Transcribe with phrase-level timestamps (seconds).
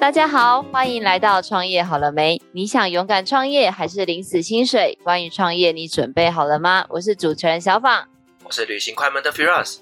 [0.00, 2.40] 大家好，欢迎来到创业好了没？
[2.52, 4.98] 你想勇敢创业还是领死薪水？
[5.04, 6.86] 关于创业，你准备好了吗？
[6.88, 8.08] 我是主持人小访，
[8.42, 9.80] 我是旅行快门的 Firas。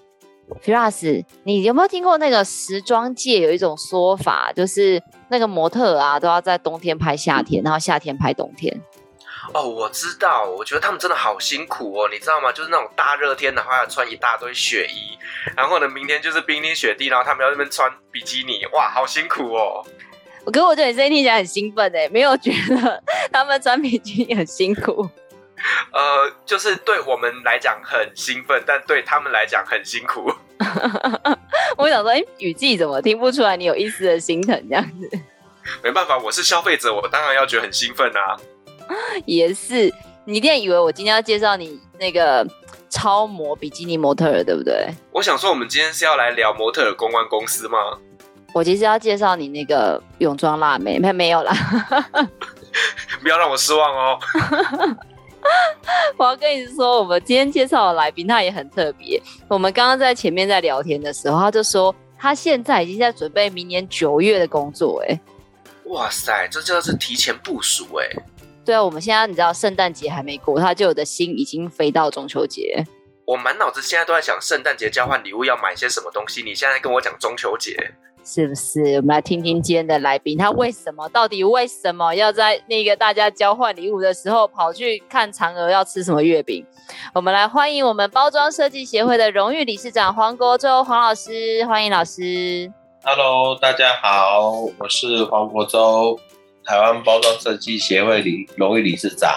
[0.61, 5.00] Firas，你有没有听过那个时装界有一种说法，就是
[5.30, 8.76] 那个模特啊都要在冬天拍夏天，然后夏天拍冬天？
[9.55, 12.53] 哦，我知道，我觉得他们真的好辛苦哦，你知道吗？
[12.53, 15.18] 就是那种大热天的话要穿一大堆雪衣，
[15.57, 19.85] 然后呢，明天就是冰天雪地，然后他们要那边穿比基尼，哇，好辛苦哦。
[20.45, 25.09] 我跟我觉得你声音听起来很兴奋哎，没有觉得他们穿比基尼很辛苦？
[25.93, 30.32] 呃，就是对我们来讲很兴奋，但对他们来讲很辛苦。
[31.76, 35.11] 我想说，哎，雨季怎么听不出来你有一丝的心疼这样子？
[35.83, 38.36] 没办法，我是消费者，我当然要觉得很兴奋啊。
[39.27, 39.92] 也是，
[40.24, 42.47] 你一定以为我今天要介绍你那个
[42.88, 44.89] 超模比基尼模特儿，对不对？
[45.12, 47.78] 我想说，我们今天是要来聊模特儿公关公司吗？
[48.55, 51.53] 我其实要介绍你那个泳装辣妹，没没有啦。
[53.20, 54.19] 不要让我失望哦。
[56.17, 59.20] 我要跟你说，我们今天介绍的来宾他也很特别。
[59.48, 65.02] 我们刚刚在前面在聊天的时候，他就说他现在已经在准备明年九月的工作。
[65.06, 65.20] 哎，
[65.84, 68.06] 哇塞，这就是提前部署哎。
[68.69, 72.84] 对啊，我们现在你知道圣诞节还没过，他就有的心已经飞到中秋节。
[73.24, 77.74] 我满脑子现在都在想圣诞节交换礼物要买些什么东西，你现在跟我讲中秋节，
[78.22, 78.96] 是不是？
[78.96, 86.62] 我们来听听今天的来宾，他为什么到底为什么要在那个大家交换礼物的时候跑去看嫦娥要吃什么月饼？
[87.14, 92.70] 我们来欢迎我们包装设计协会的荣誉理事长黄国洲黄老师，欢迎老师。
[93.02, 96.20] Hello，大家好，我是黄国洲。
[96.69, 99.30] 台湾包装设计协会理荣誉理事长，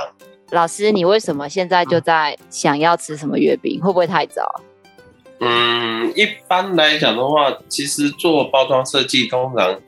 [0.49, 3.79] 老师，你为什么现在就在想要吃什么月饼？
[3.81, 4.61] 会不会太早？
[5.39, 9.79] 嗯，一般来讲的话，其实做包装设计通常，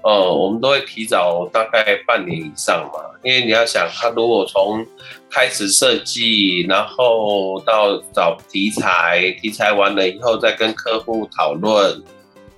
[0.00, 2.98] 呃，我们都会提早大概半年以上嘛。
[3.22, 4.82] 因为你要想，他如果从
[5.30, 12.02] 开始设计，然后到找题材，题材完了以后再跟客户讨论，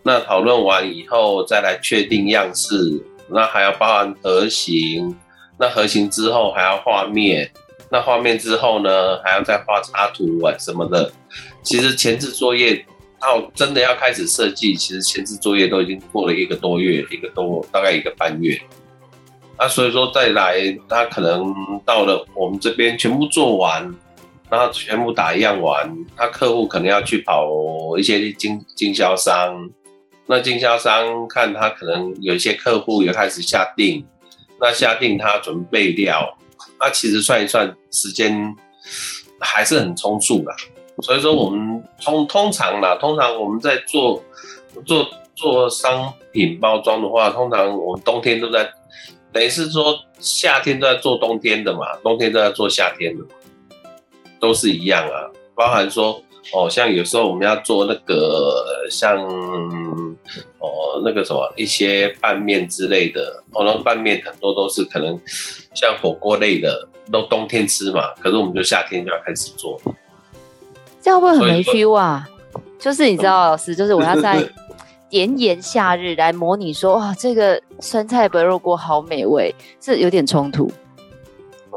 [0.04, 3.02] 那讨论完以后再来确定样式。
[3.30, 5.16] 那还要包含盒型，
[5.58, 7.50] 那核型之后还要画面，
[7.90, 11.12] 那画面之后呢，还要再画插图啊什么的。
[11.62, 12.84] 其实前置作业
[13.20, 18.58] 到真的要开始设计，其实前置作业都已经过了一个多月，一个多大概一个半月。
[19.58, 20.56] 那所以说再来，
[20.88, 21.52] 他可能
[21.84, 23.82] 到了我们这边全部做完，
[24.48, 27.48] 然后全部打样完，他客户可能要去跑
[27.98, 29.68] 一些经经销商。
[30.30, 34.06] 那经销商看他可能有一些客户也开始下定，
[34.60, 36.36] 那下定他准备料，
[36.78, 38.54] 那其实算一算时间
[39.40, 40.54] 还是很充足的，
[41.02, 44.22] 所以说我们通通常啦，通常我们在做
[44.84, 48.70] 做做商品包装的话，通常我们冬天都在，
[49.32, 53.30] 等于是说夏天都在做冬天的嘛，冬天都在做夏天的嘛，
[54.38, 56.22] 都是一样啊，包含说。
[56.52, 59.16] 哦，像有时候我们要做那个像
[60.58, 65.20] 哦那个什么一些拌面之类的，哦，那拌面很多都是可能
[65.74, 69.80] 像火锅类的，都冬天吃嘛，可是我们就夏天就要开始做，
[71.00, 72.28] 这样会很没 feel 啊？
[72.78, 74.42] 就是你知道，老师，就是我要在
[75.10, 80.70] 炎炎夏日来模拟说，哇，这个酸菜白肉锅好美味，这有点冲突。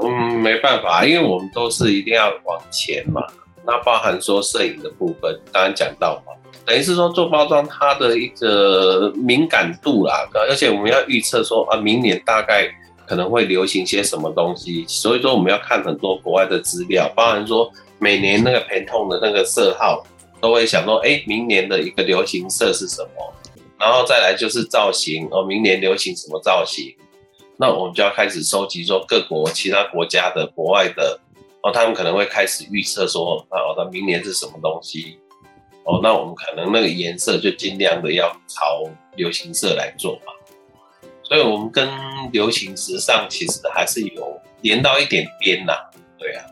[0.01, 3.21] 嗯，没办法，因为我们都是一定要往前嘛。
[3.71, 6.33] 那包含说摄影的部分，刚刚讲到嘛，
[6.65, 12.69] 等于是说做包装它的一个敏感度啦，而且我们要预测说啊，明年大概
[13.07, 20.05] 可能会流行些什么东西，所以说我们要看很多国外的资料，包含说每年那个 Pantone 的那个色号，
[20.41, 23.33] 都会想说，哎，明年的一个流行色是什么，
[23.79, 26.93] 然后再来就是造型哦，明年流行什么造型，
[27.55, 31.17] 那我们就要开始收集说各国其他国家的国外的。
[31.63, 35.19] 哦，他们可能会开始预测说，哦，那明年是什么东西？
[35.83, 38.83] 哦，那我们可能那个颜色就尽量的要朝
[39.15, 40.33] 流行色来做嘛。
[41.23, 41.89] 所以，我们跟
[42.31, 45.73] 流行时尚其实还是有连到一点边呐。
[46.19, 46.43] 对啊，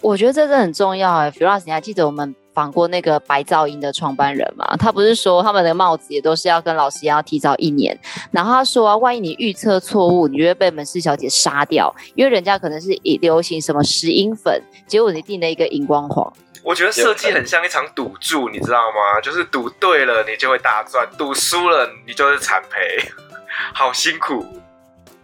[0.00, 1.30] 我觉得这是很重要哎。
[1.30, 4.76] Firas，你还记得我们访过那个白噪音的创办人嘛？
[4.78, 7.96] 他不是说他们的帽子也都是要跟老师一样提早一年，
[8.32, 16.32] 然后他说啊，万一你预测错误，你就会被门市小姐杀掉，因为人家可能是以流行什么石英粉，结果你订了一个荧光黄。
[16.64, 19.20] 我觉得设计很像一场赌注，你知道吗？
[19.22, 23.08] 就是赌对了你就会大赚，赌输了你就是惨赔，
[23.72, 24.44] 好辛苦。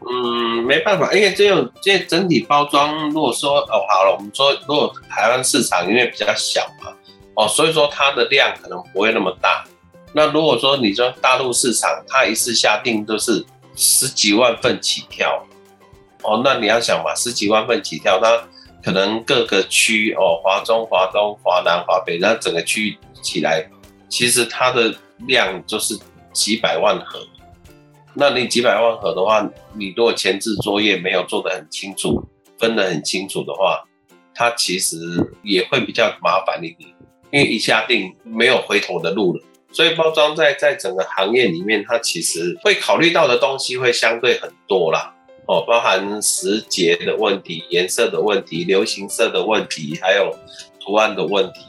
[0.06, 6.92] 嗯，没办法，因为这种这整体包装，如果说哦好了，我们说如果台湾市场因为比较小嘛。
[7.34, 9.64] 哦，所以说它的量可能不会那么大。
[10.12, 13.44] 那如果说你说大陆市场，它一次下定都是
[13.74, 15.44] 十几万份起跳。
[16.22, 18.40] 哦，那你要想嘛，十几万份起跳，那
[18.82, 23.68] 可能各个区哦，华中、华东、华南、华北，那整个区域起来，
[24.08, 24.94] 其实它的
[25.26, 25.98] 量就是
[26.32, 27.20] 几百万盒。
[28.14, 32.22] 那你几百万盒的话，你如果前置作业没有做得很清楚，
[32.58, 33.82] 分得很清楚的话，
[34.32, 34.96] 它其实
[35.42, 36.88] 也会比较麻烦一点，
[37.34, 39.42] 因为一下定没有回头的路了。
[39.72, 45.12] 所以包装在在整个行业里面，它其实会考虑到的东西会相对很多啦。
[45.46, 50.32] 哦，包含时节的问题、颜色的问题、流行色的问题，还有
[50.80, 51.60] 图案的问题。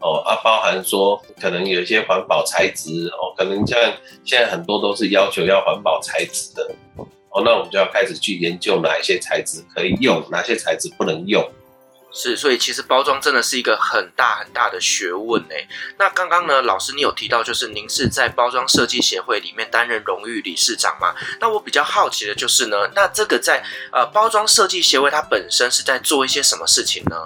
[0.00, 3.78] 哦，啊，包含说可能有一些环保材质哦，可能像
[4.24, 6.74] 现在很多都是要求要环保材质的。
[7.30, 11.48] 哦，那我们就要开始去研究哪一些材质可以用，哪些材质不能用。
[12.10, 15.68] 是，所以其实包装真的是一个很大很大的学问诶。
[15.98, 21.14] 那刚刚呢，老师你有提到，就是您是在包装设计协会里面担任荣誉理事长嘛？
[21.38, 23.62] 那我比较好奇的就是呢，那这个在
[23.92, 27.16] 呃包装设计协会它本身是在做一些什么事情呢？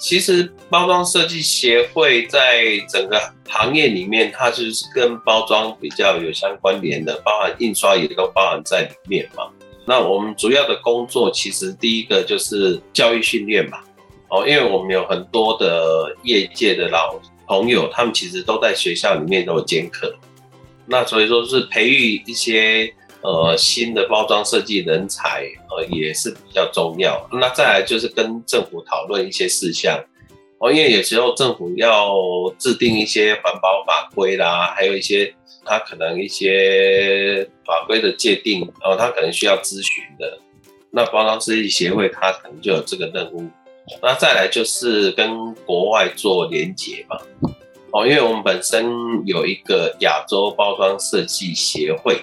[0.00, 9.44] 其实包装设计协会在整个行业里面，它就是跟包装比较有相关联的，包含印刷也都包含在里面嘛。
[9.84, 13.78] 那我们主要的工作，其实第一个就是教育训练嘛。
[14.30, 20.14] 哦，因为我们有很多的业界的老朋友，他们其实都在学校里面都有兼课，
[20.84, 22.92] 那所以说是培育一些
[23.22, 27.26] 呃新的包装设计人才，呃也是比较重要。
[27.32, 29.98] 那再来就是跟政府讨论一些事项，
[30.58, 32.14] 哦，因为有时候政府要
[32.58, 35.34] 制定一些环保法规啦，还有一些
[35.64, 40.38] 他可能一些法规的界定，然后他可能需要咨询的，
[40.90, 43.48] 那包装设计协会他可能就有这个任务。
[44.02, 47.16] 那再来就是跟国外做连结嘛，
[47.92, 48.86] 哦，因为我们本身
[49.26, 52.14] 有一个亚洲包装设计协会，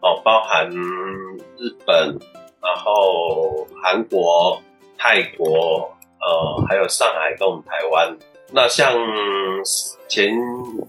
[0.00, 2.18] 哦，包含日本，
[2.60, 4.60] 然后韩国、
[4.96, 8.16] 泰国，呃，还有上海跟我们台湾。
[8.50, 8.92] 那像
[10.08, 10.32] 前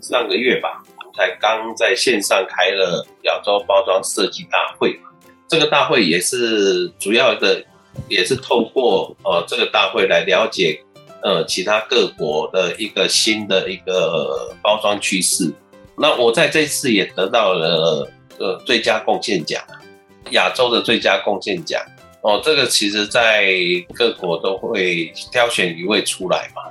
[0.01, 5.00] 上个月吧，我们才刚在线上开了亚洲包装设计大会，
[5.47, 7.65] 这个大会也是主要的。
[8.07, 10.80] 也是透过呃这个大会来了解
[11.22, 15.51] 呃其他各国的一个新的一个包装趋势。
[15.98, 19.62] 那我在这次也得到了呃最佳贡献奖，
[20.31, 21.81] 亚洲的最佳贡献奖。
[22.22, 23.56] 哦，这个其实在
[23.94, 26.62] 各国都会挑选一位出来嘛。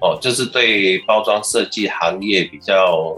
[0.00, 3.16] 哦，就是对包装设计行业比较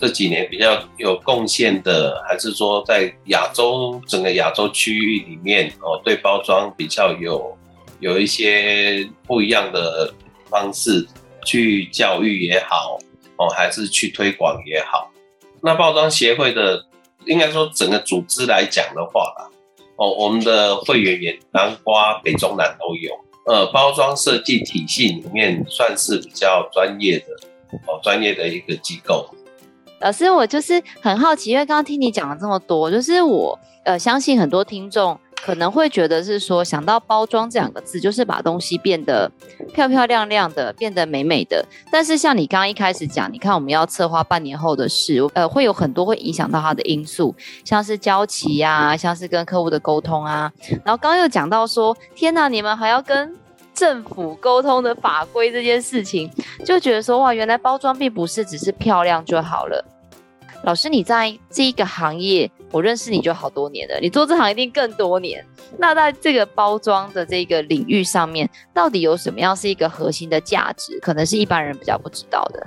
[0.00, 7.54] 这几年比较有贡献的，还是说在亚洲整个亚洲区域里面哦，对包装比较有
[8.00, 10.12] 有一些不一样的
[10.48, 11.06] 方式
[11.44, 12.98] 去教育也好
[13.36, 15.10] 哦，还是去推广也好。
[15.62, 16.86] 那包装协会的
[17.26, 19.50] 应该说整个组织来讲的话啦，
[19.96, 23.12] 哦，我们的会员也南瓜北中南都有。
[23.46, 27.26] 呃，包装设计体系里面算是比较专业的
[27.86, 29.28] 哦，专业的一个机构。
[30.00, 39.30] 老师，我就是很好奇，因为刚刚听你讲了这么多，就是我呃相信很多听众可能会觉得是说，想到包装这两个字，就是把东西变得
[39.74, 41.62] 漂漂亮亮的，变得美美的。
[41.90, 50.50] 但是像你刚刚一开始讲，你看我们要策划半年后的事，呃，会有很多会影响到它的因素，像是交期呀，像是跟客户的沟通啊。
[50.82, 53.36] 然后刚刚又讲到说，天哪，你们还要跟
[53.74, 56.30] 政府沟通的法规这件事情，
[56.64, 59.84] 就觉得说哇，原来包装并不是只是漂亮就好了。
[60.64, 65.44] 老师，你在这一个行业，我认识你就好多年了，你做这行一定更多年。
[65.78, 70.98] 那在这个包装的这个领域上面，到底有什么样是一个核心的价值？
[71.00, 72.66] 可能是一般人比较不知道的。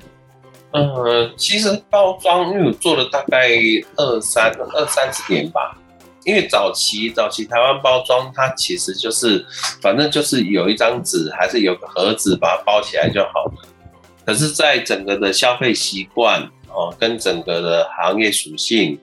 [0.73, 3.49] 呃，其实包装因为我做了大概
[3.95, 5.75] 二三二三十年吧，
[6.23, 9.43] 因为早期早期台湾包装它其实就是
[9.81, 13.53] 反正就是有一张纸，还是有个盒子把它包起来就好了。
[14.23, 16.47] 可是，在整个的消费习惯。
[16.77, 18.99] 哦，跟整个的行业属性，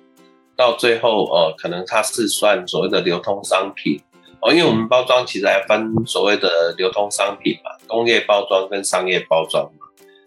[0.54, 4.00] 到最后哦，可能它是算所谓的流通商品
[4.40, 9.87] 哦，因为我们包装其实还分所谓的流通商品嘛，工业包装跟商业包装嘛。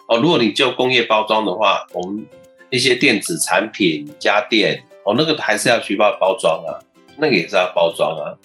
[0.10, 2.28] 哦，如果你就工业包装的话，我们
[2.70, 6.84] 一些电子产品、家电哦，那个还是要需要包装啊，
[7.18, 8.36] 那个也是要包装啊。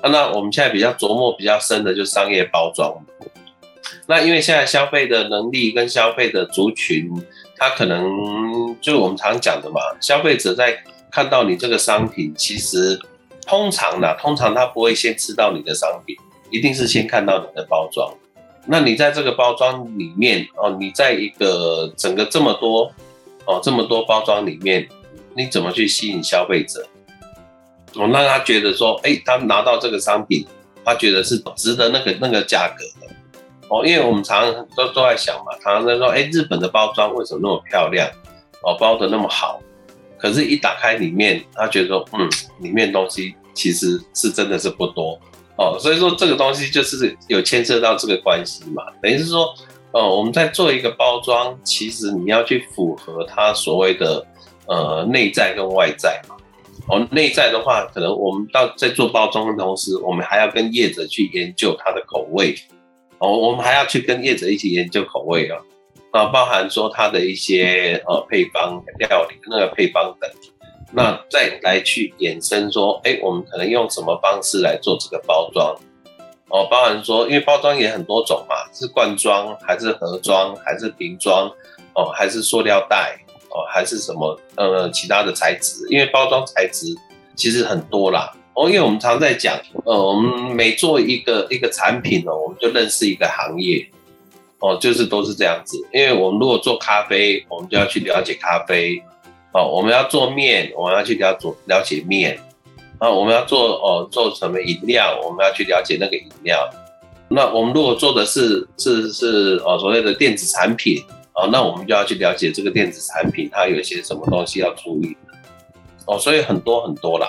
[0.00, 3.04] 啊，那我们现在比较琢磨比较深的就是商业包装。
[4.06, 7.10] 那因为现在消费的能力跟消费的族群。
[7.56, 8.04] 他可能
[8.80, 10.76] 就是我们常讲的嘛，消费者在
[11.10, 13.00] 看到你这个商品，其实
[13.46, 16.14] 通常呢，通常他不会先吃到你的商品，
[16.50, 18.12] 一定是先看到你的包装。
[18.66, 22.92] 那你在这个包装里面哦，你在一个整个这么多
[23.46, 24.88] 哦这么多包装里面，
[25.34, 26.86] 你怎么去吸引消费者？
[27.94, 30.46] 我让他觉得说，哎，他拿到这个商品，
[30.84, 33.14] 他觉得是值得那个那个价格的。
[33.68, 38.08] 哦，因为我们常常都都在想嘛，常常在说，哎，日本的包装为什么那么漂亮？
[38.62, 39.60] 哦，包的那么好，
[40.18, 42.28] 可是，一打开里面，他觉得说，嗯，
[42.60, 45.18] 里面东西其实是真的是不多。
[45.56, 49.52] 哦，所以说这个东西就是有牵涉到这个关系嘛，等于是说，
[49.92, 54.24] 呃，我们在做一个包装，其实你要去符合它所谓的
[54.66, 56.36] 呃内在跟外在嘛。
[56.88, 62.54] 哦，内在的话，可能我们到在做包装的同时，我们还要跟业者去研究它的口味。
[63.18, 65.58] 哦，我们还要去跟业者一起研究口味啊，
[66.12, 70.30] 啊，包含说它的一些呃配方、料理那个配方等，
[70.92, 75.74] 那再来去衍生说，哎，我们可能用什么方式来做这个包装？
[76.48, 81.50] 哦，包含说，因为包装也很多种嘛，是罐装还是盒装还是瓶装？
[81.94, 83.18] 哦，还是塑料袋？
[83.48, 85.86] 哦，还是什么呃其他的材质？
[85.88, 86.94] 因为包装材质
[87.34, 88.30] 其实很多啦。
[88.56, 93.86] 哦，因为我们常在讲，呃，我们每做一个一个产品哦，我们就认识一个行业，
[94.60, 95.76] 哦，就是都是这样子。
[95.92, 99.02] 因为我们如果做咖啡，我们就要去了解咖啡，
[99.52, 102.40] 哦，我们要做面，我们要去了解了解面，
[102.98, 106.66] 啊，我们要做哦做什么饮料，我们要去了解那个饮料。
[107.28, 115.14] 那我们如果做的是是是哦所谓的电子产品，哦，那我们就要去了解这个电子产品它有些什么东西要注意，
[116.06, 117.28] 哦，所以很多很多啦。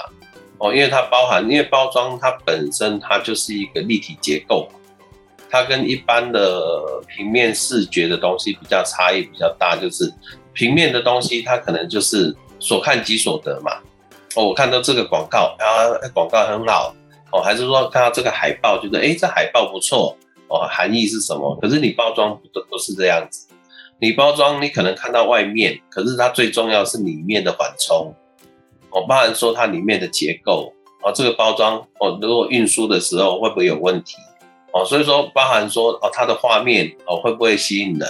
[0.60, 4.68] 哦，因为它包含，因为包装它本身它就是一个立体结构，
[5.50, 6.72] 它跟一般的
[7.08, 10.12] 平面视觉的东西比较差异比较大，就是
[10.54, 13.72] 平面的东西它可能就是所看即所得嘛。
[14.36, 15.66] 哦，我看到这个广告啊，
[16.14, 16.94] 广告很好，
[17.32, 21.56] 哦，还是说看到这个海报，觉得诶，这海报不错，哦，含义是什么？
[21.62, 23.48] 可是你包装不不是这样子，
[24.00, 28.14] 你包装你可能看到外面，可是它最重要是里面的缓冲。
[28.92, 34.16] 哦，包含说它里面的结构，哦，这个包装，哦，如果运输的时候会不会有问题？
[34.74, 38.08] 哦，所以说包含说，哦，它的画面，哦，会不会吸引人？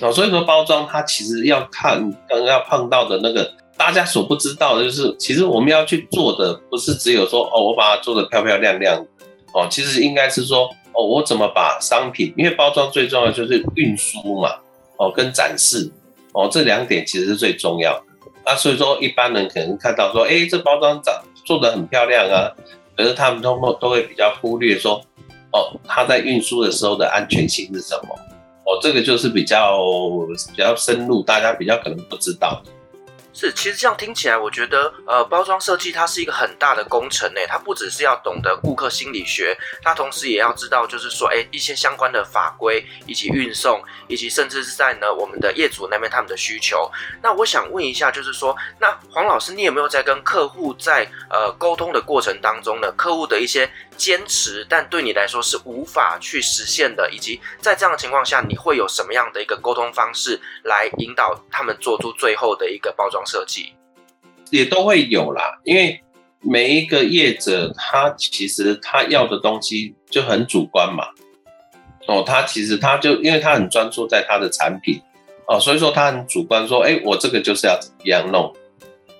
[0.00, 9.06] 哦，所以说包装它其实要看，刚刚要碰到的那个大家所不知道的就是，其实我们要去做的不是只有说，哦，我把它做得漂漂亮亮，
[9.52, 14.50] 哦，其实应该是说，哦，我怎么把商品，因为包装最重要就是运输嘛，
[14.96, 15.92] 哦，跟展示，
[16.32, 18.04] 哦，这两点其实是最重要的。
[18.44, 22.52] 啊，所以说一般人可能看到说，哎、这包装长做的很漂亮啊，
[22.96, 25.00] 可是他们通过都会比较忽略说，
[25.52, 28.14] 哦，它在运输的时候的安全性是什么？
[28.66, 29.78] 哦，这个就是比较
[30.54, 32.62] 比较深入，大家比较可能不知道。
[33.36, 37.40] 是，其实这样听起来，我觉得，呃，包装设计它是一个很大的工程呢。
[37.48, 46.88] 它不只是要懂得顾客心理学，它同时也要知道，就是说，哎，一些相关的法规，以及运送，以及甚至是在呢我们的业主那边他们的需求。
[47.24, 63.72] 那我想问一下，就是说，那黄老师，你有没有在跟客户在呃沟通的过程当中呢，客户的一些坚持，但对你来说是无法去实现的，以及在这样的情况下，你会有什么样的一个沟通方式来引导他们做出最后的一个包装设计？
[64.50, 66.00] 也都会有啦，因为
[66.40, 71.04] 每一个业者他其实他要的东西就很主观嘛。
[72.06, 75.00] 哦，他其实他就因为他很专注在他的产品
[75.46, 78.52] 哦，所以说他很主观说，哎，我这个就是要怎么样弄。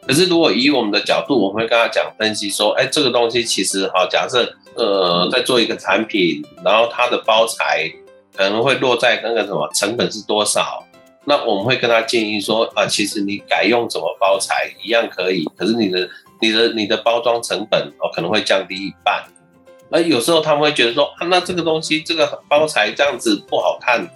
[0.06, 4.54] 可是如果以我们的角度，我们会跟他讲分析说，哎，这个东西其实好，假设。
[4.76, 7.88] 呃，在做一个产品，然后它的包材
[8.36, 10.84] 可能会落在那个什么成本是多少？
[11.24, 16.08] 那我们会跟他建议说啊，其实你改用怎么包材一样可以，可是你的、
[16.40, 19.24] 你的、你的包装成本哦可能会降低一半。
[19.90, 24.06] 而有时候他们会觉得说啊，那这个东西这个包材这样子不好看，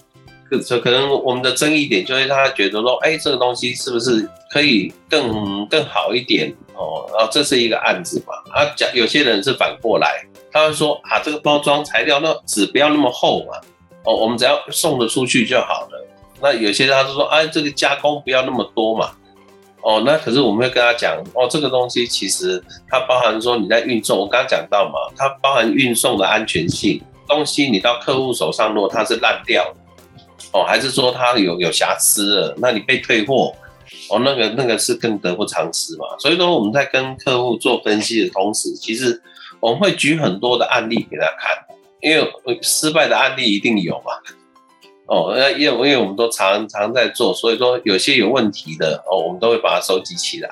[0.51, 7.09] 可可能我们的争议点就会让他觉得说，哎，这个东西是不是可以更更好一点哦？
[7.15, 8.35] 然后这是一个案子嘛？
[8.53, 10.25] 啊，讲有些人是反过来。
[10.51, 13.61] 他会说啊，这个包装材料那纸不要那么厚嘛，
[14.05, 16.07] 哦，我们只要送得出去就好了。
[16.41, 19.11] 那有些他就说，哎，这个加工不要那么多嘛，
[19.83, 29.75] 哦，那可是我们会跟他讲，哦，这个东西其实它包含说你在运送，我刚刚讲到嘛，它包含运送的安全性，东西你到客户手上，如果它是烂掉，
[30.53, 33.55] 哦，还是说它有有瑕疵了，那你被退货，
[34.11, 36.07] 哦，那个那个是更得不偿失嘛。
[36.19, 39.23] 所以说我们在跟客户做分析的同时，其实。
[39.61, 41.51] 我们会举很多的案例给他看，
[42.01, 44.13] 因为失败的案例一定有嘛。
[45.09, 50.49] 哦，那因为因为我们都常常在做，所以说有些有问题的哦，我们都会把它收集起来。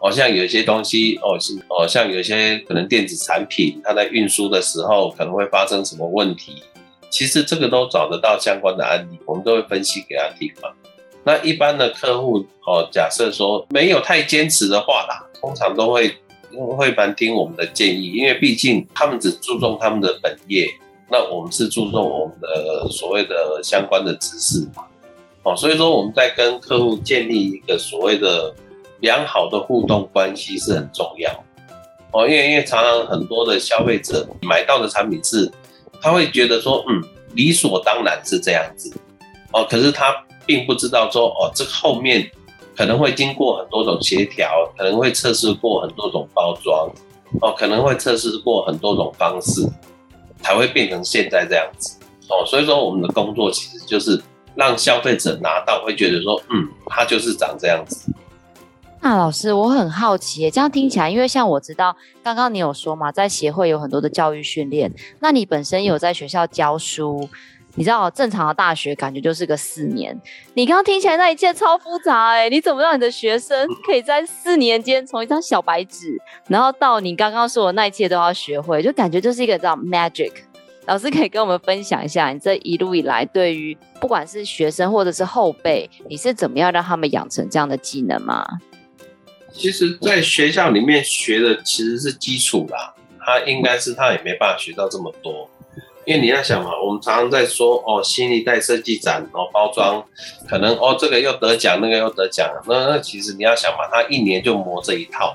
[0.00, 6.62] 哦，像有些东西哦是哦，像有些可能电子产品，它在运输的时候可能会发生什么问题，
[7.10, 10.70] 其实这个都找得到相关的案例，我们都会分析给他听嘛。
[11.22, 16.14] 那一般的客户哦，假设说没有太坚持的话啦，通常都会。
[16.76, 20.68] 会蛮听我们的建议，因为毕竟他们只注重他们的本业，
[21.10, 24.84] 那我们是注重我们的所谓的相关的知识嘛。
[25.42, 28.54] 哦，所以说我们在跟客户建立一个所谓的
[29.00, 31.30] 良好的互动关系是很重要。
[32.12, 35.50] 哦，因为因为常常很多的消费者买到的产品是，
[36.00, 37.02] 他会觉得说，嗯，
[37.34, 38.94] 理所当然是这样子。
[39.52, 40.14] 哦，可是他
[40.46, 42.30] 并不知道说，哦，这后面。
[42.74, 46.90] 可能会经过很多种协调，可能会测试过很多种包装，
[47.42, 49.60] 哦，可能会测试过很多种方式，
[50.42, 54.20] 才会变成现在这样子，哦，所以说我们的工作其实就是
[54.54, 58.12] 让消费者拿到会觉得说，嗯，它就是长这样子。
[59.00, 67.28] 那老师，我很好奇，这样听起来，因为像我知道，刚刚你有说嘛，在协会有很多的教育训练，那你本身有在学校教书。
[67.74, 70.18] 你知道正常的大学感觉就是个四年，
[70.54, 80.32] 你刚刚听起来那一切超复杂哎、你怎么让你的学生可以在四年间从一张小白纸，然后到你刚刚说的那一切都要学会，就感觉就是一个叫 magic。
[80.86, 88.44] 老师可以跟我们分享一下，你这一路以来对于不管是学生或者是后辈，你是怎么样让他们养成这样的技能吗？
[89.52, 95.48] 其实，在学校里面学的其实是基础啦，他应该是他也没办法学到这么多。
[96.04, 100.04] 因为你要想嘛，我们常常在说哦，新一代设计展哦，包装
[100.48, 102.50] 可能哦，这个又得奖，那个又得奖。
[102.66, 105.32] 那那其实你要想嘛，他一年就磨这一套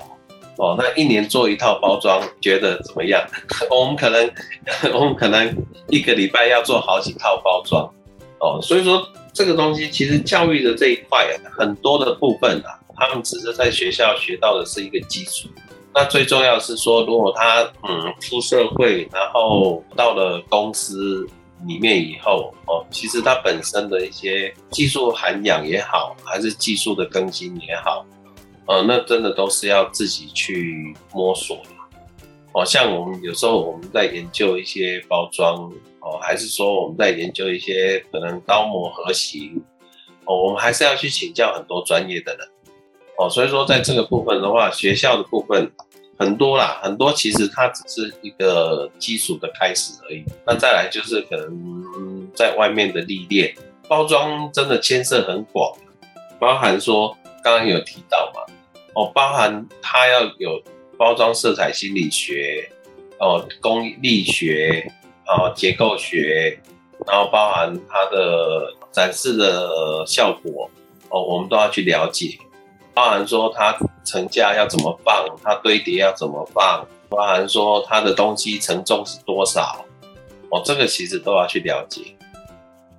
[0.58, 3.24] 哦，那一年做一套包装，觉得怎么样？
[3.70, 4.30] 我们可能
[4.92, 5.56] 我们可能
[5.88, 7.90] 一个礼拜要做好几套包装
[8.40, 15.48] 哦，所以说这个东西其实教育的这一块很多的部分啊，他们只是在学校学到的是一个基础。
[15.94, 21.26] 那最重要是说，如果他嗯出社会，然后到了公司
[21.66, 28.04] 里面以后哦，其实他本身的一些技术涵养也好，还是技术的更新也好，
[28.66, 31.70] 呃，那真的都是要自己去摸索的。
[32.52, 35.70] 哦，像我们有时候我们在研究一些包装
[36.00, 39.60] 哦，还是说我们在研究一些可能刀模盒型
[40.26, 42.48] 哦，我们还是要去请教很多专业的人。
[43.18, 45.70] 哦，所以说在这个部分的话，学校的部分
[46.16, 50.24] 很多啦，很多其实它只是一个基础的开始而已。
[50.46, 53.52] 那再来就是可能在外面的历练，
[53.88, 55.76] 包装真的牵涉很广，
[56.38, 58.40] 包含说刚刚有提到嘛，
[58.94, 60.62] 哦，包含它要有
[60.96, 62.70] 包装色彩心理学，
[63.18, 64.88] 哦，工艺学，
[65.26, 66.60] 哦，结构学，
[67.04, 70.70] 然后包含它的展示的效果，
[71.08, 72.38] 哦，我们都要去了解。
[72.98, 79.86] 包含说它层架要怎么放，它堆叠要怎么放，包含说它的东西承重是多少，
[80.50, 82.16] 哦，这个其实都要去了解。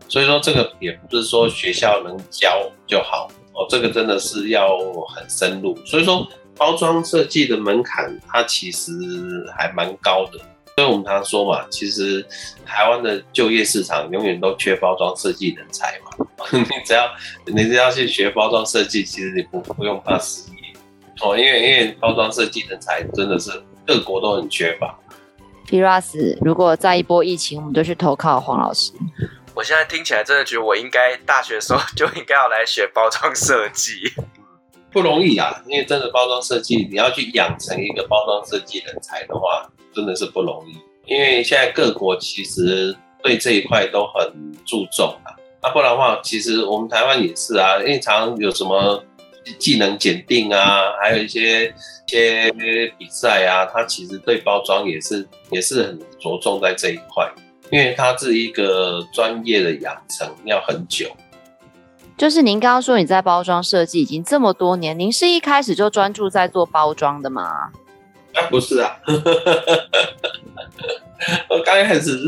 [0.07, 4.69] 所以说这个也不是说学校能教就好，哦，这个真的是要
[5.13, 5.75] 很深入。
[5.85, 8.93] 所以说包装设计的门槛它其实
[9.57, 10.39] 还蛮高的。
[10.79, 12.25] 所以我们常说嘛，其实
[12.65, 16.25] 台湾的就业市场永远都缺包装设计人才嘛。
[16.53, 17.11] 你只要
[17.47, 20.57] 你只要去学包装设计，其实你不不用怕失业
[21.21, 23.51] 哦，因为因为包装设计人才真的是
[23.85, 24.97] 各国都很缺乏。
[25.67, 28.93] Piras，如果再一波疫情，我们就去投靠黄老师。
[29.53, 34.13] 我现在听起来真的觉得我应该大学的时候就应该要来学包装设计，
[34.93, 39.69] 不容易啊，因为真的包装设计，你要去养成一个包装设计人才的话。
[39.93, 40.77] 真的是不容易，
[41.11, 44.31] 因为现在各国其实对这一块都很
[44.65, 45.35] 注重啊。
[45.61, 49.03] 那不然的话，其实我们台湾也是啊，因为常常有什么
[49.57, 52.51] 技能检定啊，还有一些一些
[52.97, 57.29] 比赛啊，它其实对包装也是也是很着重在这一块，
[57.71, 61.09] 因为它是一个专业的养成要很久。
[62.17, 67.71] 就是您刚刚说你在包装设计已经这么多年，您是一开始就专注在做包装的吗？
[68.33, 68.95] 啊，不是啊，
[71.49, 72.25] 我刚开始是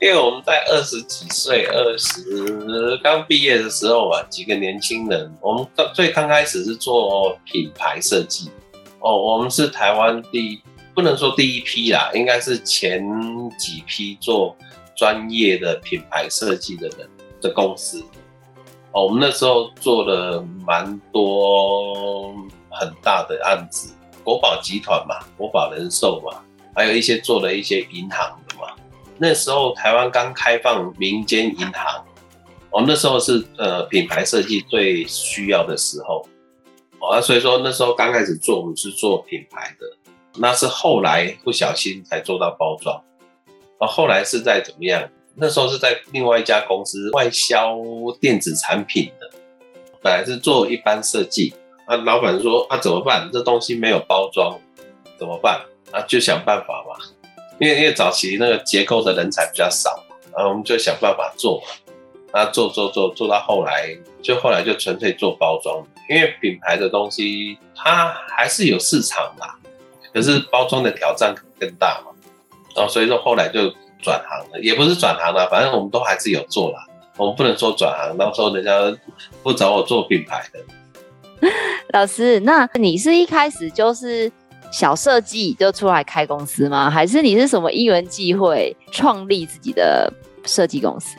[0.00, 8.50] 因为我们在二十几岁、二十刚毕业的时候啊，几个年轻人，我们最刚开始是做品牌设计
[9.00, 10.60] 哦，我们是台湾第
[10.94, 13.02] 不能说第一批啦，应该是前
[13.58, 14.56] 几批做
[14.96, 17.08] 专业的品牌设计的人
[17.40, 18.02] 的公司
[18.92, 22.34] 哦，我们那时候做了蛮多
[22.70, 23.92] 很大的案子。
[24.24, 26.42] 国宝集团嘛，国宝人寿嘛，
[26.74, 28.74] 还有一些做了一些银行的嘛。
[29.18, 32.04] 那时候台湾刚开放民间银行，
[32.70, 36.26] 哦，那时候是呃品牌设计最需要的时候，
[36.98, 39.86] 哦，所以说那时候刚开始做，我们是做品牌的，
[40.36, 43.02] 那是后来不小心才做到包装，
[43.78, 45.08] 哦，后来是在怎么样？
[45.34, 47.78] 那时候是在另外一家公司外销
[48.20, 49.30] 电子产品的，
[50.02, 51.54] 本来是做一般设计。
[51.92, 53.28] 啊，老板说啊，怎么办？
[53.30, 54.58] 这东西没有包装，
[55.18, 55.60] 怎么办？
[55.90, 56.96] 啊，就想办法嘛。
[57.60, 60.02] 因为因为早期那个结构的人才比较少，
[60.34, 61.66] 然后我们就想办法做嘛。
[62.32, 65.84] 啊，做做做做到后来，就后来就纯粹做包装。
[66.08, 69.54] 因为品牌的东西它还是有市场嘛，
[70.14, 72.12] 可是包装的挑战更大嘛。
[72.74, 76.86] 哦，所以说后来就转行了，也不是转行了，反正我们都还是有做啦。
[77.18, 78.98] 我们不能说转行，到时候人家
[79.42, 80.58] 不找我做品牌的。
[81.92, 84.30] 老师，那你是一开始就是
[84.70, 86.88] 小设计就出来开公司吗？
[86.88, 90.12] 还是你是什么因缘际会创立自己的
[90.44, 91.16] 设计公司？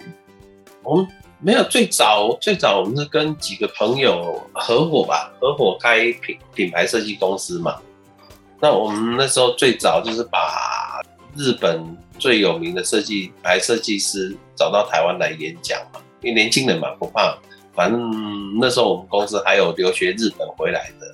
[0.81, 1.07] 我们
[1.39, 7.75] 没有，最早最早我们是跟几个朋友合伙吧，合伙开品品牌设计公司嘛。
[8.61, 11.01] 那我们那时候最早就是把
[11.35, 11.85] 日本
[12.17, 17.37] 最有名的设计牌设计师找到台湾来演讲嘛，因为年轻人嘛不怕。
[17.73, 21.07] 反正那时候我们公司还有留学日本回来的，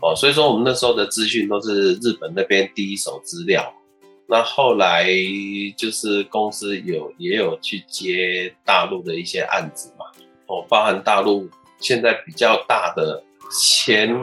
[0.00, 3.72] 哦，所以说我们那时候的资讯都是日本那边第一手资料。
[4.30, 5.06] 那后来
[5.74, 10.04] 就是公司有也有去接大陆的一些案子嘛，
[10.46, 14.14] 哦，包含大陆现在比较大的前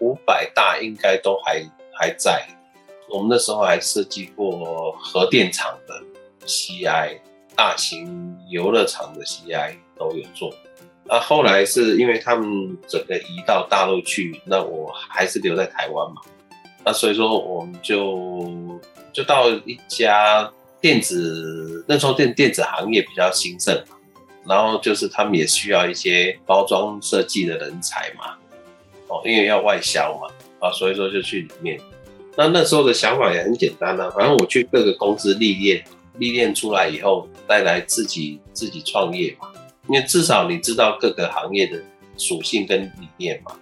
[0.00, 1.62] 五百大应该都还
[1.94, 2.46] 还在。
[3.08, 6.02] 我们那时候还设计过核电厂的
[6.46, 7.20] CI，
[7.56, 10.52] 大型游乐场的 CI 都有做。
[11.06, 16.22] 那后来是因为他们整个移到大陆去，那我还是留在台湾嘛。
[16.84, 18.80] 那所以说我们就
[19.12, 23.96] 就到一家电子，那时候电电子行业比较兴盛嘛，
[24.46, 28.36] 然后就是他们也需要一些包装设计的人才嘛。
[29.08, 31.78] 哦，因为要外销嘛，啊，所以说就去里面。
[32.36, 35.84] 那那时候的想法也很简单啊，反正我去各个公司历练，
[36.18, 39.48] 历练出来以后，再来自己自己创业嘛。
[39.88, 41.78] 因为至少你知道各个行业的
[42.16, 43.52] 属性跟理念嘛，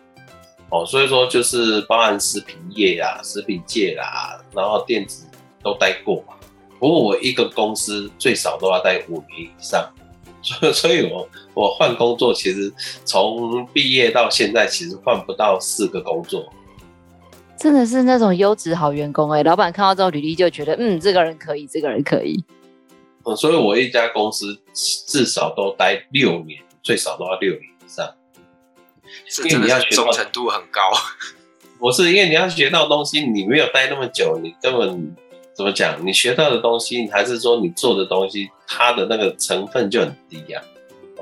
[0.71, 5.27] 哦，所以说就是包含食品业、啊、食品界啦，然后电子
[5.63, 6.35] 都待过嘛。
[6.79, 9.89] 不过我一个公司最少都要待五年以上，
[10.43, 12.73] 所以所以我我换工作其实
[13.05, 16.45] 从毕业到现在其实换不到四个工作，
[17.57, 22.45] 真的是那种优质好员工哎、老板看到之后履历就觉得嗯，这个人可以，这个人可以。
[23.25, 28.15] 嗯，所以我一家公司至少都待六年，最少都要六年以上。
[29.45, 30.91] 因为你要学忠诚度很高。
[31.79, 35.17] 不是，因为你要学到东西，你没有待那么久，你根本
[35.55, 36.07] 怎么讲？
[36.07, 40.72] 你学到的东西，还是说你做的东西，它的那个成分就很低呀、啊。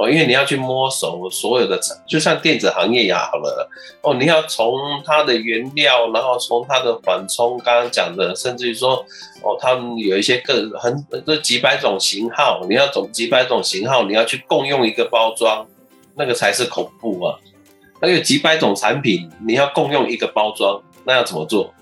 [0.00, 3.68] 哦，因为你要去摸熟所有的，就像电子行业也好了。
[4.00, 4.72] 哦，你要从
[5.04, 9.04] 它的原料，然后从它的缓冲，刚刚讲的，甚至于说，
[9.42, 15.66] 哦，他们有一些个很这几百种型号，你要总几百种型号，你要去共用一个包装，
[16.14, 17.38] 那个才是恐怖啊！
[18.00, 21.74] 那有几百种产品，你要共用一个包装，那要怎么做？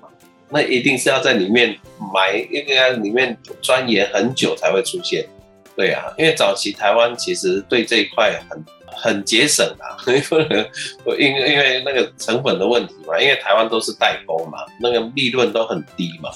[0.48, 1.78] 那一定是要在里面
[2.12, 5.24] 埋，应该里面钻研很久才会出现。
[5.78, 10.14] 对啊，因为早期台湾其实对这一块很很节省啊，因
[11.06, 16.30] 为因为那个成本的问题嘛，因为台湾都是代工嘛，那个利润都很低嘛，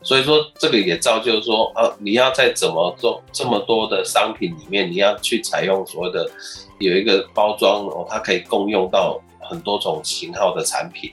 [0.00, 6.30] 所以说这个也造就说啊，你要在怎么做这么多的商品里面，你要去采用所谓的
[6.78, 11.10] 有一个包装哦，它可以共用到很多种型号的产品，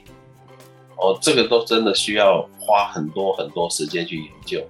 [0.96, 4.64] 哦，这个都真的需要花很多很多时间去研究。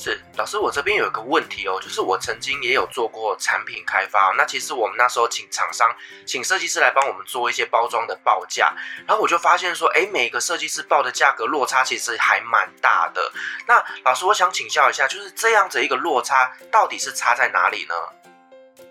[0.00, 4.34] 是老师，我这边有一个问题哦，就是我曾经也有做过产品开发。
[4.38, 8.74] 那其实我们那时候请厂商、请设计师来帮我们做一些包装的报价，
[9.06, 13.30] 然后我就发现说，哎，每个设计师报的价格落差其实还蛮大的。
[13.68, 17.94] 那老师，我想请教一下，就是这样子一个落差到底是差在哪里呢？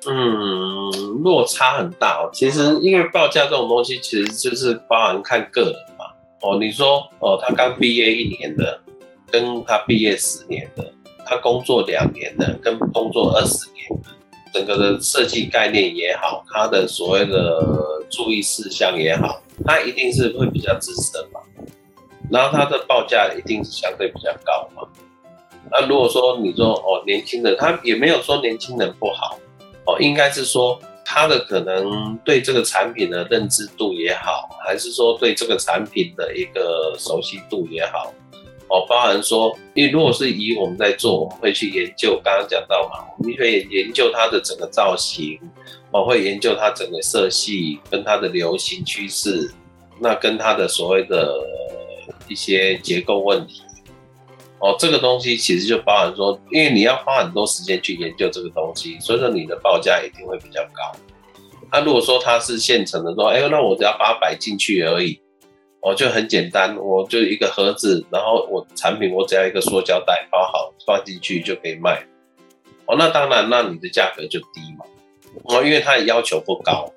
[0.06, 0.91] 嗯，
[1.24, 2.30] 落差很大哦。
[2.32, 6.06] 其实因为报价这种东西，其实就是包含看个人嘛。
[6.41, 8.82] 哦，你说哦，他刚毕业一年的，
[9.30, 10.93] 跟他毕业十年的。
[11.30, 13.88] 他工作两年的，跟工作二十年，
[14.52, 17.63] 整个的设计概念也好，他的所谓的
[18.10, 21.39] 注意事项也好，他一定是会比较资深嘛。
[22.32, 24.88] 然后他的报价一定是相对比较高嘛。
[25.72, 29.38] 那如果说你说哦，年轻人，他也没有说年轻人不好
[29.86, 38.12] 哦，应该是说他的可能对这个产品的认知度也好，还是说对这个产品的一个熟悉度也好。
[38.70, 45.40] 哦，包含说，因为如果是以我们在做，我们会去研究，刚刚讲到嘛，我们会研究它的整个造型，
[45.92, 49.52] 我会研究它整个色系跟它的流行趋势，
[50.00, 51.44] 那跟它的所谓的
[52.28, 53.64] 一些结构问题。
[54.60, 61.00] 哦，这个东西其实就包含说，因为你要花很多时间去研究这个东西，所以说你的报价一定会比较高。
[61.72, 65.20] 那、如果说它是现成的，说，哎，那我只要把它摆进去而已。
[65.82, 72.06] 哦，就很简单，我就一个盒子，然后我产品我只要一个塑胶袋包好放进去就可以卖。
[72.86, 74.86] 哦，那当然，那你的价格就低嘛。
[75.44, 76.92] 哦，因为它的要求不高，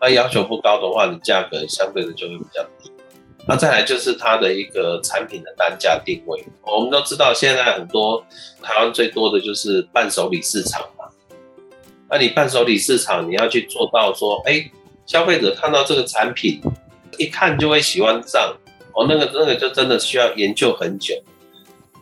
[0.00, 2.92] 那要求不高的话，你价格相对的就会比较低。
[3.48, 6.44] 那再来就是它的一个产品的单价定位。
[6.62, 8.24] 我们都知道，现在很多
[8.62, 11.06] 台湾最多的就是伴手礼市场嘛。
[12.08, 14.70] 那你伴手礼市场，你要去做到说，哎，
[15.06, 16.60] 消费者看到这个产品，
[17.18, 18.54] 一看就会喜欢上。
[18.94, 21.14] 哦，那个那个就真的需要研究很久，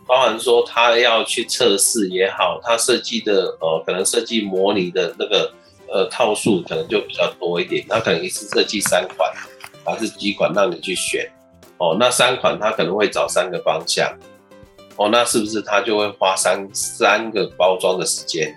[0.07, 5.53] 包含说他要去测试也好，他设计的呃，可能设计模拟的那个
[5.89, 9.33] 呃套数可能就比较多一点，他可能一次设计三款。
[9.83, 11.27] 还是几款让你去选
[11.79, 14.07] 哦，那三款他可能会找三个方向
[14.97, 18.55] 哦，那是不是他就会花三三个包装的时间？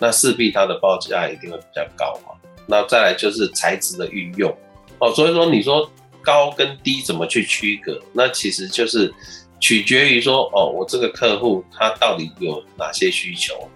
[0.00, 2.34] 那势必它的报价一定会比较高嘛。
[2.66, 4.52] 那再来就是材质的运用
[5.00, 5.90] 哦，所以说你说
[6.22, 8.00] 高跟低怎么去区隔？
[8.12, 9.12] 那其实就是
[9.58, 13.68] 取决于说哦，我这个客户他到底有哪些需求？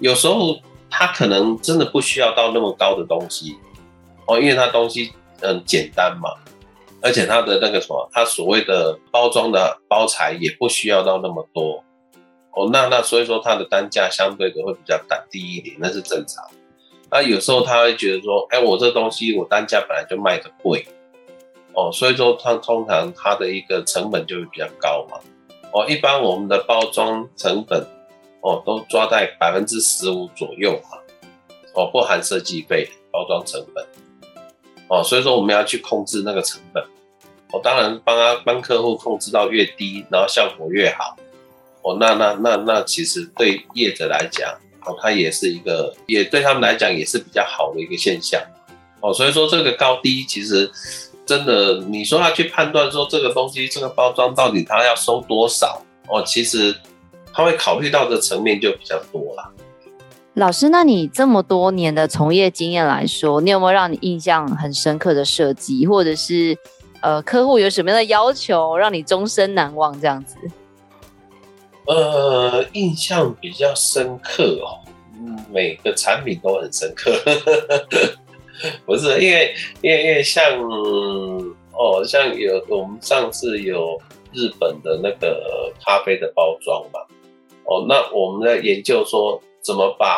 [0.00, 3.56] 有时候他可能真的不需要到那么高的东西
[4.26, 5.12] 哦，因为他东西。
[5.40, 6.30] 很简单嘛，
[7.00, 11.84] 而且他的那个什么，他所谓的包装的包材也不需要到那么多
[12.50, 12.68] 哦。
[12.72, 16.44] 那那所以说它的单价相对的会比较低一点，那是正常。
[17.10, 20.86] 那有时候他会觉得说，哎，我这东西我单价本来就卖的贵
[21.72, 25.18] 哦，所以说他通常它的一个成本就会比较高嘛。
[25.72, 27.86] 哦，一般我们的包装成本
[28.40, 30.98] 哦都抓在百分之十五左右嘛，
[31.74, 33.86] 哦不含设计费，包装成本。
[34.88, 36.82] 哦，所以说我们要去控制那个成本，
[37.52, 41.16] 哦、当然帮他帮客户控制到越低，然后效果越好。
[41.82, 44.50] 哦，那那那那其实对业者来讲，
[44.86, 48.40] 哦，它也是一个，也对他们来讲也是比较好的一个现象。
[49.00, 50.70] 哦，所以说这个高低其实
[51.24, 56.74] 真的，你说他去判断说这个东西这个包装到底他要收多少，哦，其实
[57.32, 59.52] 他会考虑到的层面就比较多了。
[60.34, 66.56] 老师，那你这么多年的从业经验来说，你有没有让你印象很深刻的设计，或者是
[67.00, 70.36] 呃客户有什么样的要求让你终身难忘这样子？
[71.88, 74.78] 呃，印象比较深刻哦，
[75.50, 77.12] 每个产品都很深刻，
[78.86, 80.60] 不是因为因为因为像
[81.72, 84.00] 哦像有我们上次有
[84.32, 87.00] 日本的那个咖啡的包装嘛，
[87.64, 89.40] 哦那我们在研究说。
[89.60, 90.16] 怎么把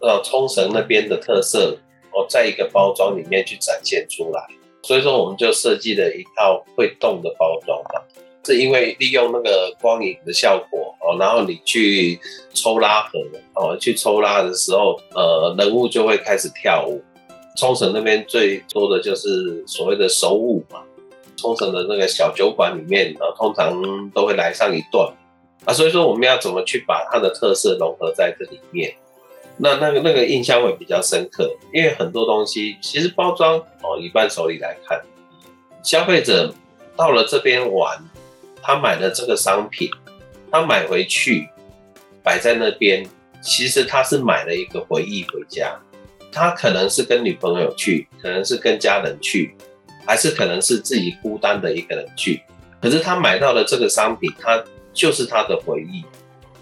[0.00, 1.76] 呃冲绳那边的特色
[2.10, 4.44] 哦，在一个包装里面去展现出来？
[4.82, 8.00] 所以说我们就设计了一套会动的包装嘛，
[8.44, 12.18] 是因为利用那个光影的效果哦，然后你去
[12.52, 13.18] 抽拉盒
[13.54, 17.02] 哦，去抽拉的时候，呃，人物就会开始跳舞。
[17.56, 20.82] 冲绳那边最多的就是所谓的手舞嘛，
[21.36, 25.12] 冲绳的那个小酒馆里面，呃，通常都会来上一段。
[25.64, 28.94] 啊，所以说我们要怎么去把它的特色融合在这里面？
[29.56, 35.00] 那那个那个印象会比较深刻，因为很多东西其实包装哦，以伴手礼来看，
[35.80, 36.52] 消费者
[36.96, 37.96] 到了这边玩，
[38.66, 39.90] 他买的这个商品，
[40.50, 41.46] 他买回去
[42.22, 43.06] 摆在那边，
[43.42, 45.78] 其实他是买了一个回忆回家。
[46.32, 49.54] 他可能是跟女朋友去，可能是跟家人去，
[50.06, 52.42] 还是可能是自己孤单的一个人去。
[52.80, 56.02] 可是他买到了这个商品，他就是他的回忆，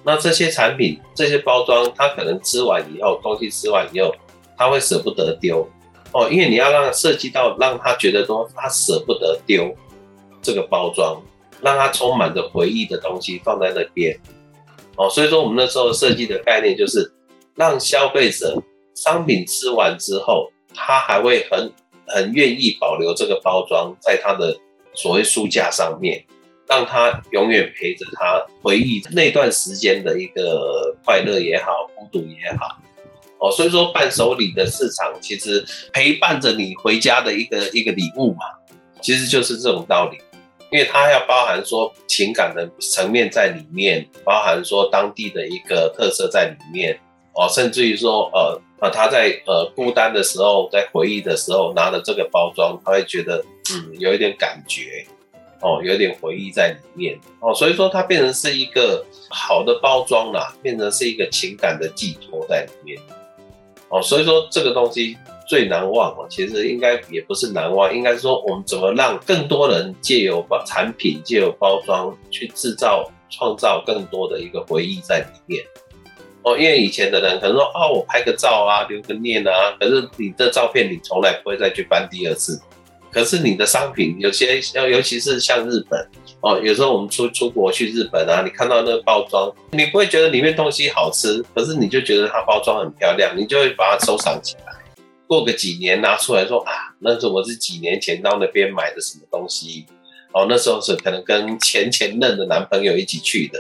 [0.02, 4.14] 那这些产品、这些包装，他可能吃完以后，东西吃完以后，
[4.58, 5.66] 他会舍不得丢
[6.12, 9.74] 哦，因为你要让他设计到让他觉得说他舍不得丢
[10.42, 11.22] 这个包装，
[11.62, 14.18] 让他充满着回忆的东西放在那边
[14.96, 17.11] 哦，所以说我们那时候设计的概念就是
[17.55, 18.62] 让消费者
[18.94, 21.72] 商品吃完之后，他还会很
[22.07, 24.59] 很愿意保留这个包装在他的
[24.94, 26.22] 所谓书架上面。
[26.68, 32.79] 让他永远陪着他，回忆那段时间的一个快乐也好，孤独也好，
[33.38, 38.38] 哦，所以说伴手礼的市场其实陪伴着你回家的一个一个礼物嘛，
[39.03, 40.16] 其实就是这种道理，
[40.72, 46.98] 因为它要包含说情感的层面在里面，包含说当地的一个特色在里面，
[47.35, 55.06] 哦，甚至于说呃呃他在呃孤单的时候，在回忆的时候拿着这个包装，他会觉得嗯有一点感觉。
[55.64, 63.00] 哦，有点回忆在里面哦，所以说它变成是一个好的包装啦，变成是一个情感的寄托在里面
[63.88, 75.64] 哦，所以说这个东西最难忘哦，其实应该也不是难忘，应该是说我们怎么让更多人借由把产品、借由包装去制造、创造更多的一个回忆在里面
[76.42, 82.61] 哦，因为以前的人可能说啊，我拍个照啊，留个念啊，可是你的照片你从来不会再去翻第二次。
[83.12, 86.09] 可是你的商品有些要，尤其是像日本
[86.40, 94.71] 哦，有时候我们出出国去日本啊，你看到那个包装，你不会觉得里面东西好吃，可是你就觉得它包装很漂亮，你就会把它收藏起来。
[95.32, 99.86] 过个几年拿出来说啊，那是我是几年前到那边买的什么东西
[100.34, 103.58] 哦，那时候是可能跟前前任的男朋友一起去的，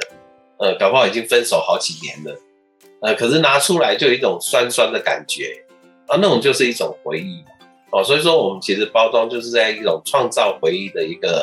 [0.58, 2.38] 呃，搞不好已经分手好几年了，
[3.00, 5.64] 呃，可是拿出来就有一种酸酸的感觉
[6.08, 7.42] 啊，那种就是一种回忆。
[7.90, 11.42] 哦，所以说我们其实包装就是在一种创造回忆的一个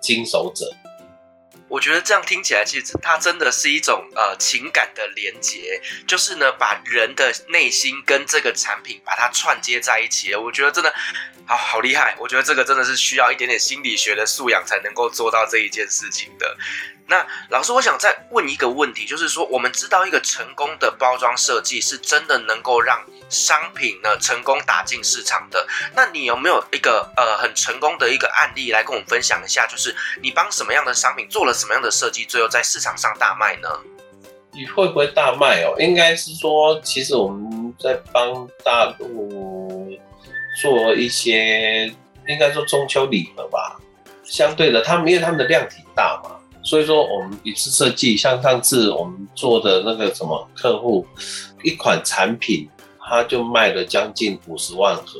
[0.00, 0.64] 经手者。
[1.72, 10.34] 我觉得这样听起来，其实它真的是一种呃情感的连接，就是呢把人的内心跟这个产品把它串接在一起。
[10.34, 10.92] 我觉得真的
[11.46, 16.58] 好好厉害，我觉得这个真的是需要一点点心理学的素养才能够做到这一件事情的。
[17.08, 25.66] 那老师，我想再问一个问题，就是说，我们知道一个成功的包装设计是真的能够让商品呢成功打进市场的。
[25.94, 29.66] 那你有没有一个呃很成功的一个案例来跟我们分享一下？
[29.66, 33.68] 就是你帮什么样的商品做了什么样的设计，最后在市场上大卖呢？
[34.52, 35.74] 你会不会大卖哦？
[35.78, 39.98] 应该是说，其实我们在帮大陆
[40.62, 41.86] 做一些，
[42.28, 43.78] 应该说中秋礼盒吧。
[44.24, 46.38] 相对的，他们因为他们的量体大嘛。
[46.64, 51.04] 所以说，我们一次设计，像上次我们做的那个什么客户，
[51.64, 52.68] 一款产品，
[53.00, 55.18] 他就卖了将近五十万盒，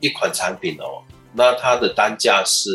[0.00, 2.68] 一款产品哦，那它的单价是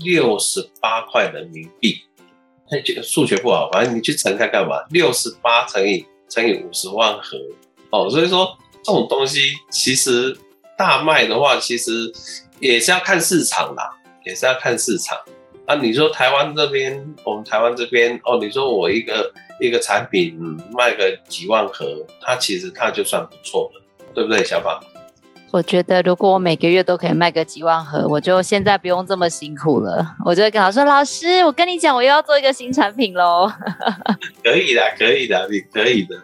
[0.00, 1.96] 六十八块人民币。
[2.70, 4.76] 那这个数学不好，反正你去乘它干嘛？
[4.90, 7.38] 六十八乘以乘以五十万盒
[7.90, 10.36] 哦，所以说这种东西其实
[10.76, 12.12] 大卖的话，其实
[12.60, 13.90] 也是要看市场啦，
[14.26, 15.18] 也是要看市场。
[15.66, 20.38] 啊，你说台湾这边，我们台湾这边哦，你说我一个一个产品
[20.72, 23.82] 卖个几万盒，它其实它就算不错了，
[24.14, 24.78] 对不对，小宝？
[25.50, 30.04] 我觉得如果我每个月都可以卖个几万盒，我就现在不用这么辛苦了。
[30.24, 33.48] 我就会跟老师说：“老师，我跟你讲，我又要做一个新产品喽。”
[34.42, 36.16] 可以的，可以的，你可以的。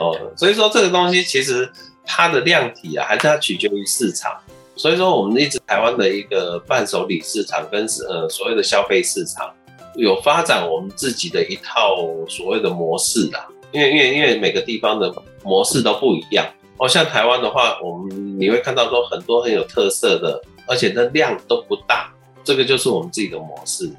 [0.00, 1.70] 哦，所以说这个东西其实
[2.04, 4.32] 它的量体啊，还是要取决于市场。
[4.78, 9.52] 所以说，我们一直台湾的一个伴手礼市场跟呃所谓的消费市场，
[9.96, 11.96] 有发展我们自己的一套
[12.28, 13.44] 所谓的模式啦。
[13.72, 15.12] 因为因为因为每个地方的
[15.42, 16.86] 模式都不一样哦。
[16.86, 22.14] 像台湾的话，我们你会看到说很多很有特色的，而且那量都不大，
[22.44, 23.92] 这个就是我们自己的模式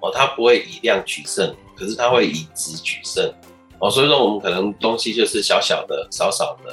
[0.00, 0.12] 哦。
[0.14, 3.32] 它不会以量取胜，可是它会以质取胜
[3.78, 3.90] 哦。
[3.90, 6.72] 所以说，我们可能东西就是小小的、少少的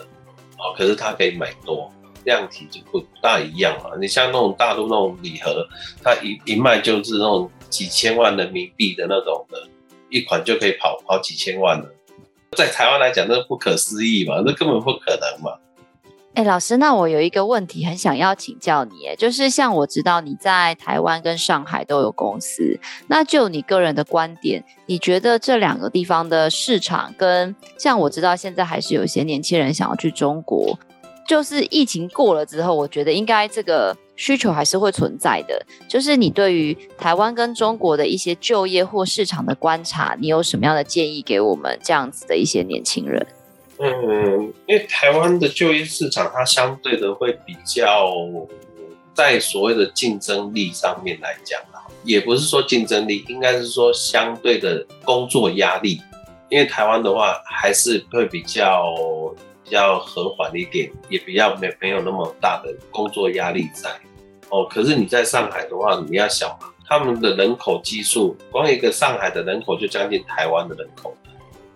[0.57, 1.89] 哦，可是它可以买多。
[2.25, 3.91] 量体就不大一样嘛。
[4.01, 5.65] 你像那种大陆那种礼盒，
[6.03, 9.57] 它一一卖就是那种几千万人民币的那种的，
[10.09, 11.89] 一款就可以跑跑几千万了。
[12.57, 15.57] 在台湾来讲，那不可思议嘛，那根本不可能嘛。
[16.35, 30.77] 哎、老师，那我有一个问题很想要请教你，哎，就是像我知道你在台湾跟上海都有公司，那就你个人的观点，你觉得这两个地方的市场跟像我知道现在还是有些年轻人想要去中国。
[31.27, 35.65] 就是疫情过了之后，我觉得应该这个需求还是会存在的。
[35.89, 43.25] 就是你对于台湾跟中国的一些就业或市场的观察，你有什么样的建议给我们这样子的一些年轻人？
[43.79, 48.13] 嗯，因为台湾的就业市场它相对的会比较
[49.13, 55.99] 在所谓的竞争力上面来讲啊，也不是说竞争力，应该是说相对的工作压力。
[56.49, 58.93] 因为台湾的话还是会比较。
[59.65, 63.89] 比较和缓一点，也比较没没有那么大的工作压力在
[64.49, 64.63] 哦。
[64.69, 66.55] 可是你在上海的话，你要想，
[66.87, 71.17] 他们的人口基数，光一个上海的人口就将近台湾的人口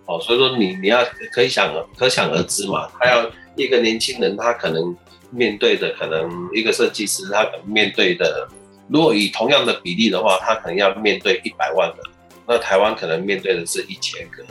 [0.06, 0.20] 哦。
[0.22, 4.96] 所以说你你要可以想可想而知嘛，他要一个年轻人，他可能
[5.32, 8.48] 面对的可能一个设计师，他可能面对的，
[8.88, 12.04] 如果以同样的比例的话，他可能要面对一百万个，
[12.46, 14.44] 那台湾可能面对的是一千个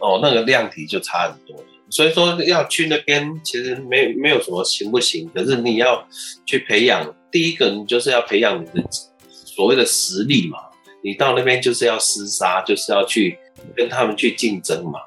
[0.00, 1.64] 哦，那个量体就差很多。
[1.90, 6.06] 所以说要去那边，其实没没有什么行不行，可是你要
[6.46, 8.88] 去培养，第一个你就是要培养你的
[9.28, 10.58] 所谓的实力嘛。
[11.02, 13.38] 你到那边就是要厮杀，就是要去
[13.74, 15.00] 跟他们去竞争嘛。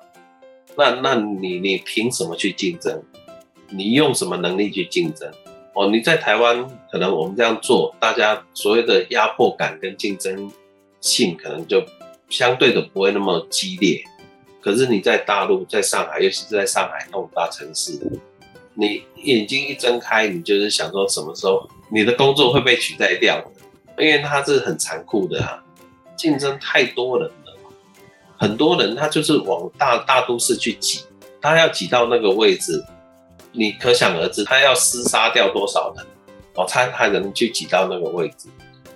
[0.76, 3.02] 那那你你凭什么去竞争？
[3.70, 5.32] 你用什么能力去竞争？
[5.76, 10.52] 哦，你在台湾可能我们这样做，大家所谓的压迫感跟竞争
[11.00, 11.84] 性可能就
[12.28, 14.04] 相对的不会那么激烈。
[14.64, 18.00] 可是你在大陆，在上海，尤其是在上海那种大城市，
[18.76, 25.62] 你眼睛一睁开，你就是想说什么时候你的工作会被取代掉的，因为它是很残酷的啊，
[26.16, 27.58] 竞争太多人了，
[28.38, 31.02] 很多人他就是往大大都市去挤，
[31.42, 32.84] 他要挤到那个位置，
[33.52, 36.06] 你可想而知，他要厮杀掉多少人，
[36.56, 38.48] 哦，才能去挤到那个位置。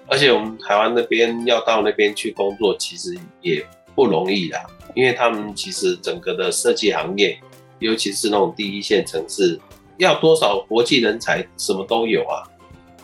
[0.07, 4.65] 而且我们台湾那边要到那边去工作，其实也不容易啦，
[4.97, 7.39] 因为他们其实整个的设计行业，
[7.77, 9.59] 尤其是那种第一线城市，
[9.97, 12.41] 要多少国际人才，什么都有啊。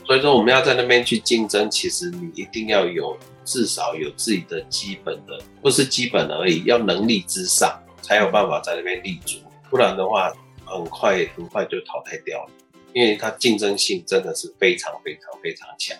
[0.04, 3.16] 所以说我们要在那边去竞争，其实你一定要有
[3.46, 9.38] 至少有自己的基本的，不是基本而已，要能力之上才有办法在那边立足，
[9.70, 10.34] 不然的话
[10.66, 12.50] 很快很快就淘汰掉了，
[12.94, 15.96] 因为它竞争性真的是非常非常非常强。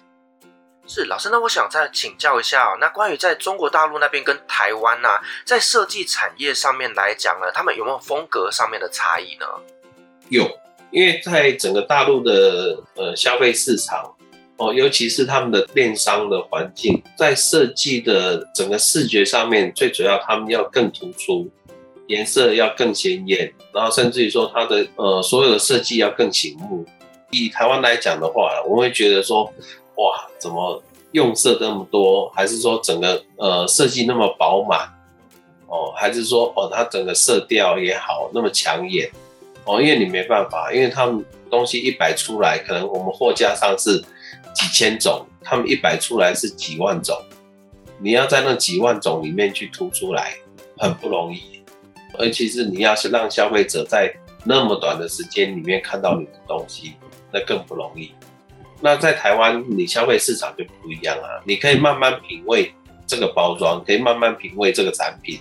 [0.86, 9.46] 是老师，那我想再请教一下，那关于在中国大陆那边跟台湾呐，在设计产业上面来讲呢，他们有没有风格上面的差异呢？
[10.28, 10.46] 有，
[10.92, 14.14] 因为在整个大陆的呃消费市场
[14.58, 21.50] 哦，尤其是他们的电商的环境，在设计的整个视觉上面，最主要他们要更突出，
[22.08, 26.86] 颜色要更鲜艳，然后甚至于说它的呃所有的设计要更醒目。
[27.32, 29.50] 以台湾来讲的话，我会觉得说。
[29.96, 30.82] 哇，怎么
[31.12, 32.30] 用色这么多？
[32.30, 34.90] 还是说整个呃设计那么饱满？
[35.68, 39.10] 哦，还是说哦它整个色调也好那么抢眼？
[39.66, 44.00] 哦，因为你没办法，因为他们东西一摆出来，可能我们货架上是
[44.54, 47.18] 几千种，他们一摆出来是几万种，
[48.00, 50.36] 你要在那几万种里面去突出来，
[50.78, 51.64] 很不容易。
[52.20, 54.14] 而其是你要是让消费者在
[54.44, 56.94] 那么短的时间里面看到你的东西，
[57.32, 58.12] 那更不容易。
[58.84, 62.70] 那在台湾，你消费市场就不一样啊，你可以慢慢品味
[63.08, 65.40] 这个包装，可以慢慢品味这个产品，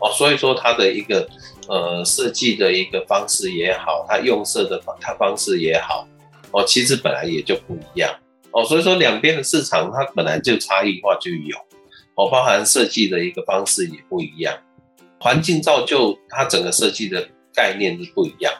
[0.00, 1.28] 哦，所以说它的一个
[1.68, 6.08] 呃设计的一个方式也好，它用色的方它方式也好，
[6.50, 8.10] 哦，其实本来也就不一样，
[8.52, 11.58] 哦，所以说两边的市场它本来就差异化就有，
[12.14, 14.56] 哦，包含设计的一个方式也不一样，
[15.20, 18.50] 环境造就它整个设计的概念是不一样。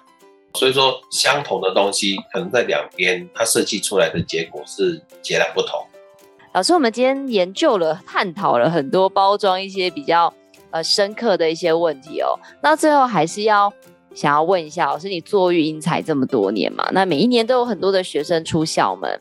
[0.59, 5.81] 所以说，相同的东西，可能在两边它设计出来的结果是截然不同。
[6.53, 10.35] 老师，我们今天研究了、探讨了很多包装一些比较
[10.73, 12.37] 呃深刻的一些问题哦。
[12.61, 13.73] 那最后还是要
[14.13, 16.89] 想要问一下，老师，你做育英才这么多年嘛？
[16.91, 19.21] 那每一年都有很多的学生出校门。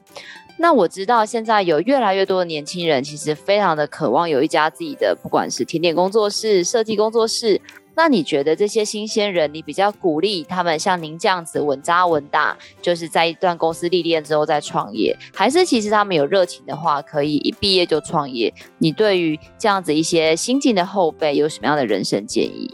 [0.58, 7.62] 那我知道现在有越来越多的年轻人，其实非常的渴望有一家自己的，不管是甜点工作室、设计工作室。
[7.98, 18.54] 那你觉得这些新鲜人，你比较鼓励他们像您这样子稳扎稳打，就是在一段公司历练之后再创业，还是其实他们有热情的话，可以一毕业就创业？
[18.78, 22.72] 你对于这样子一些新进的后辈有什么样的人生建议？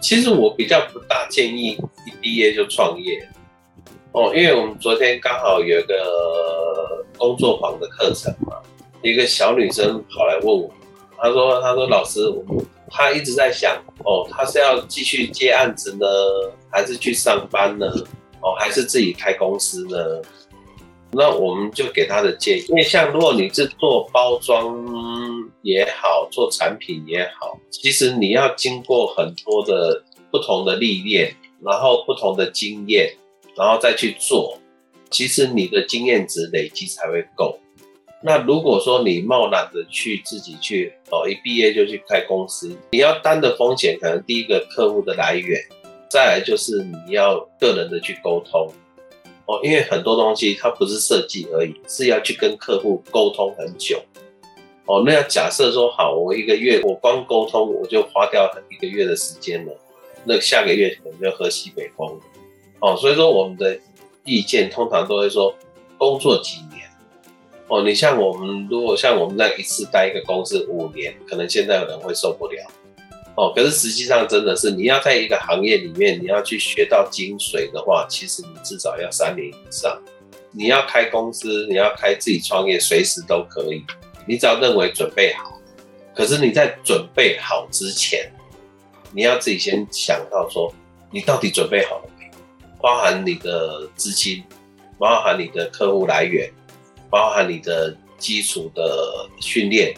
[0.00, 3.28] 其实我比较不大建议一毕业就创业
[4.10, 8.56] 哦，因为我们昨天刚好有一个工作坊的课程嘛，
[9.00, 10.68] 一个小女生跑来问我，
[11.16, 16.06] 她说：“她说老师，我们。”他一直在想，哦，他是要继续接案子呢，
[16.70, 17.86] 还是去上班呢？
[18.42, 19.96] 哦，还是自己开公司呢？
[21.12, 24.76] 那我们就给他的建议，因为像如果你是做包装
[25.62, 31.34] 也好，做产品也好，其实你要经过很多的不同的历练，
[31.64, 33.12] 然后不同的经验，
[33.56, 34.56] 然后再去做，
[35.10, 37.58] 其实你的经验值累积才会够。
[38.22, 45.58] 那如果说你贸然的去自己去哦，一毕业就去开公司，你要担的风险可能第一个客户的来源，
[46.10, 48.70] 再来就是你要个人的去沟通
[49.46, 54.02] 哦，因为很多东西它不是设计而已，是要去跟客户沟通很久
[54.84, 55.02] 哦。
[55.06, 59.72] 那要假设说好，我一个月我光沟通我就花掉一个月的时间了，
[60.24, 62.20] 那下个月可能就喝西北风
[62.80, 62.94] 哦。
[62.96, 63.78] 所以说我们的
[64.26, 65.54] 意见通常都会说
[65.96, 66.58] 工作几。
[67.70, 72.66] 哦，你像我们，如果像我们在一次待一个公司五年，可能现在有人会受不了。
[73.36, 79.96] 哦，可是实际上真的是，你要在一个行业里面，你要去学到精髓的话，其实你至少要三年以上。
[80.50, 83.84] 你要开公司，你要开自己创业，随时都可以。
[84.26, 85.56] 你只要认为准备好，
[86.12, 88.32] 可是你在准备好之前，
[89.12, 90.74] 你要自己先想到说，
[91.12, 92.32] 你到底准备好了没有？
[92.82, 94.42] 包含你的资金，
[94.98, 96.50] 包含你的客户来源。
[97.10, 99.94] 包含你的基础的训练，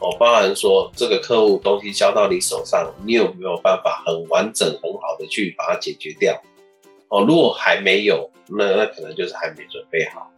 [0.00, 6.40] 哦，包含说这个客户东西交到你手上，你有没有办法很完整、很好的去把它解决掉？
[7.08, 10.30] 哦，如果还没有，那那可能就是还没准备好。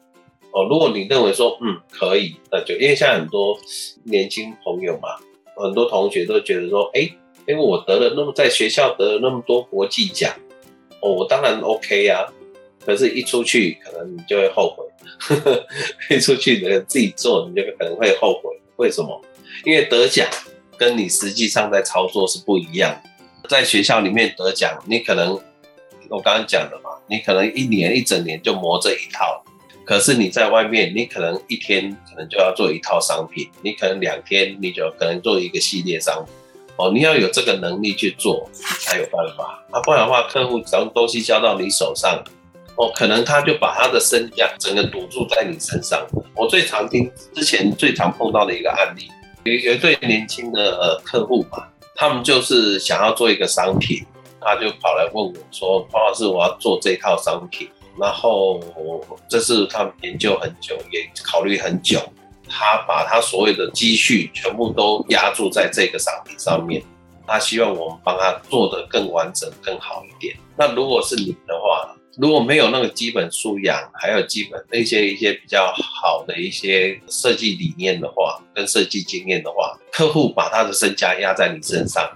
[0.52, 3.59] 哦，如果你认为说嗯可以，那就因为现在很多
[4.04, 5.16] 年轻朋友嘛，
[5.57, 7.00] 很多同学都觉得说，哎，
[7.46, 10.32] 因为我得了那么在学校得了那么多国际奖，
[11.00, 12.45] 哦，我当然 OK 呀，啊，
[12.87, 14.84] 可是一出去可能你就会后悔。
[15.18, 15.66] 呵呵，
[16.09, 18.51] 飞出去的自己做，你就可能会后悔。
[18.76, 19.20] 为什么？
[19.64, 20.26] 因为得奖
[20.76, 23.03] 跟你实际上在操作是不一样。
[23.49, 25.32] 在学校里面得奖，你可能
[26.09, 29.43] 我刚刚讲的嘛，你可能一年一整年就磨这一套。
[29.84, 36.34] 可是你在外面，你可能一天可能就要做一套商品，你可能两天你就可能做一个系列商品。
[36.76, 39.64] 哦，你要有这个能力去做，才有办法。
[39.70, 42.22] 啊，不然的话，客户只要东西交到你手上，
[42.77, 46.07] 哦，可能他就把他的身价整个赌注在你身上。
[46.35, 49.09] 我最常听之前最常碰到的一个案例，
[49.45, 54.05] 有有一对年轻的呃客户嘛，他们就是想要做一个商品，
[54.41, 57.68] 他就跑来问我说：“黄老师，我要做这套商品，
[57.99, 58.61] 然后
[59.29, 61.99] 这是他们研究很久，也考虑很久。”
[62.49, 66.81] 他把他所有的积蓄全部都压注在这个商品上面，
[67.27, 70.37] 他希望我们帮他做得更完整、更好一点。
[70.57, 82.11] 那如果是你的话，如果没有那个基本素养，还有基本那些一些比较好的一些设计理念的话，跟设计经验的话，客户把他的身家压在你身上，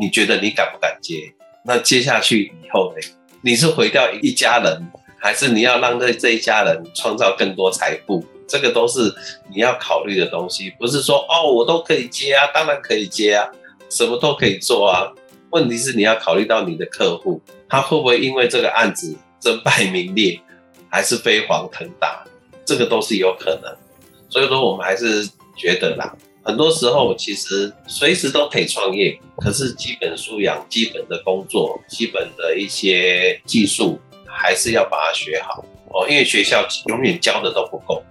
[0.00, 1.32] 你觉得你敢不敢接？
[1.64, 3.00] 那接下去以后呢？
[3.42, 8.24] 你是毁掉一家人，还是你要让这这一家人创造更多财富？
[8.48, 9.12] 这个都是
[9.52, 13.48] 你要考虑的东西，不是说哦，我都可以接啊，当然可以接啊，
[13.88, 15.12] 什么都可以做啊。
[15.50, 19.16] 问题是你要考虑到你的客户，他会不会因为这个案子
[19.46, 20.40] 身败名裂，
[20.90, 22.24] 还是飞黄腾达，
[22.64, 23.72] 这个都是有可能。
[24.28, 25.24] 所以说，我们还是
[25.56, 38.02] 觉得啦，很多时候其实随时都可以创业，可是基本素养、基本的工作、基本的一些技术，还是要把它学好哦，因为学校永远教的都不够。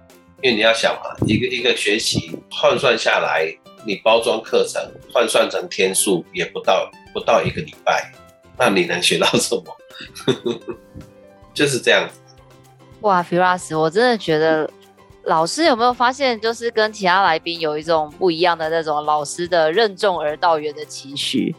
[0.42, 4.82] 因为你要想嘛，一个一个学期换算下来，你包装课程
[5.12, 8.10] 换算成天数也不到不到一个礼拜，
[8.58, 9.76] 那你能学到什么？
[11.56, 12.20] 就是这样子。
[13.00, 14.70] 哇，Firas，我真的觉得
[15.24, 21.54] 老师有没有发现，就是跟其他来宾有一种不一样的那种老师的任重而道远的期许？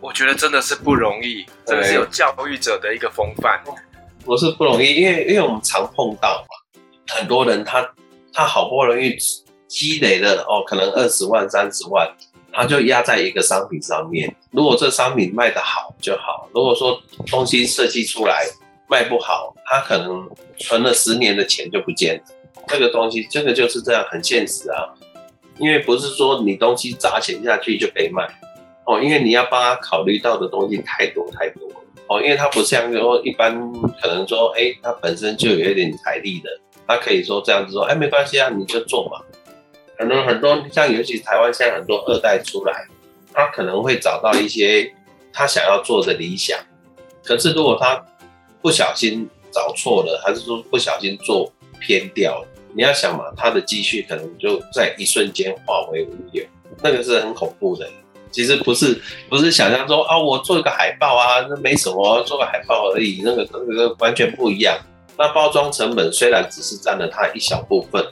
[0.00, 3.60] 我觉得真的是不容易，真的是有教育者的一个风范。
[4.24, 6.80] 我是不容易，因为因为我们常碰到嘛。
[7.08, 7.86] 很多人他
[8.32, 9.16] 他好不容易
[9.66, 12.08] 积累了哦，可能二十万、三十万，
[12.52, 14.34] 他就压在一个商品上面。
[14.50, 18.46] 如果这商品卖得好就好，如果说东西设计出来
[18.88, 20.28] 卖不好，他可能
[20.58, 22.22] 存了十年的钱就不见了。
[22.66, 24.94] 这个东西这个就是这样，很现实啊。
[25.58, 28.26] 因为不是说你东西砸钱下去就可以卖
[28.86, 31.68] 哦，因为你要帮他考虑到的东西太多太多
[32.08, 33.56] 哦，因为他不像说一般
[34.02, 36.50] 可能说，哎，他本身就有一点财力的。
[36.86, 39.20] 他可以说这样子说，哎，没关系啊，你就做嘛。
[39.96, 42.86] 可能很多像尤其台湾现在很多二代出来，
[43.32, 44.92] 他可能会找到一些
[45.32, 46.58] 他想要做的理想。
[47.24, 48.04] 可是如果他
[48.64, 56.42] 不小心找错了，还是说不小心做偏掉了，你要想嘛，他的积蓄可能就在一瞬间化为乌有，
[56.82, 57.86] 那个是很恐怖的。
[58.30, 58.98] 其实不是
[59.28, 64.78] 不是想象中啊，我做一个海报啊，那没什么，做个海报而已，那个那个完全不一样。
[65.18, 68.02] 那包装成本虽然只是占了它一小部分，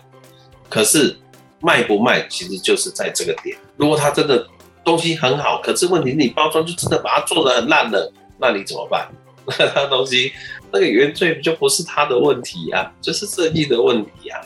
[0.69, 1.17] 可是
[1.61, 3.57] 卖不卖其实就是在这个点。
[3.79, 4.47] 如果它真的
[4.85, 9.09] 东西很好，可是问题你包装就真的把它做得很烂了，那你怎么办？
[9.75, 10.33] 那东西
[10.73, 14.41] 那个原罪就不是他的问题啊，就是设计的问题啊。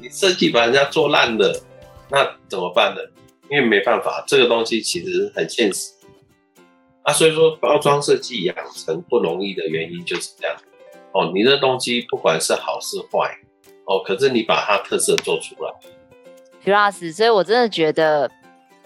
[0.00, 1.62] 你设计把人家做烂了，
[2.10, 3.00] 那怎么办呢？
[3.50, 5.92] 因为没办法，这个东西其实很现实
[7.02, 7.12] 啊。
[7.12, 10.56] 所以说包装设计养成不容易的原因就是这样。
[11.12, 13.38] 哦，你的东西不管是好是坏，
[13.86, 15.72] 哦，可是你把它特色做出来
[16.62, 18.30] ，Firas，所以我真的觉得，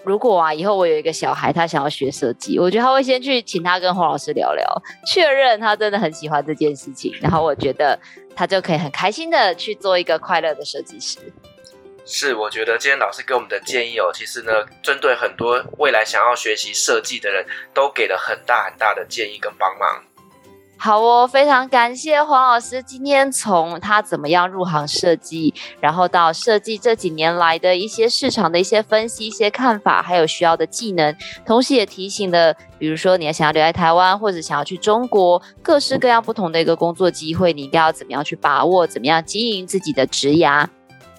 [0.03, 4.65] 如果啊以后我有一个小孩，他想要学设计，我觉得他会先去请他跟黄老师聊聊，
[5.05, 7.99] 确认他真的很喜欢这件事情，然后我觉得
[8.35, 11.19] 他就可以很开心的去做一个快乐的设计师。
[12.03, 20.03] 是，我觉得今天老师给我们的建议哦，其实呢，针对很多未来想要学习设计的人都给了很大很大的建议跟帮忙。
[20.83, 31.15] 好哦，非常感谢黄老师今天从他怎么样入行设计，然后到设计这几年来的一些市场的一些分析、一些看法，还有需要的技能，
[31.45, 40.67] 同时也提醒了，比如说你要想要留在台湾，或者想要去中国，各式各样不同的一个工作机会，你应该要怎么样去把握，怎么样经营自己的职涯。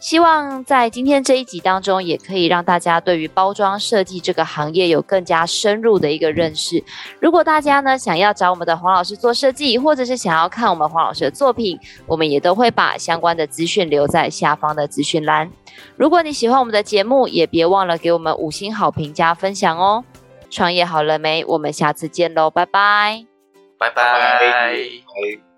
[0.03, 6.83] 希望在今天这一集当中，也可以让大家对于包装设计这个行业有更加深入的一个认识。
[7.21, 15.49] 如果大家呢想要找我们的黄老师做设计，或者是想要看我们黄老师的作品，我们也都会把相关的资讯留在下方的资讯栏。
[15.97, 20.03] 如果你喜欢我们的节目，也别忘了给我们五星好评加分享哦。
[20.51, 21.45] 创业好了没？
[21.45, 23.25] 我们下次见喽，拜拜，
[23.79, 25.52] 拜拜。